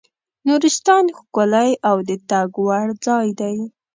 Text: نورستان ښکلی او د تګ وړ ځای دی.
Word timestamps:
نورستان 0.47 1.05
ښکلی 1.17 1.71
او 1.89 1.97
د 2.09 2.11
تګ 2.29 2.49
وړ 2.65 2.87
ځای 3.05 3.27
دی. 3.39 3.57